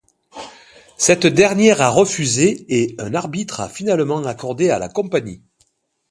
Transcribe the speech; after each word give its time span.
Cette 0.97 1.27
dernière 1.27 1.79
a 1.83 1.89
refusé 1.89 2.65
et 2.69 2.95
un 2.97 3.13
arbitre 3.13 3.59
a 3.59 3.69
finalement 3.69 4.23
accordé 4.25 4.71
à 4.71 4.79
la 4.79 4.89
compagnie. 4.89 5.43